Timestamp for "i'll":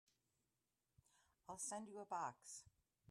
1.47-1.59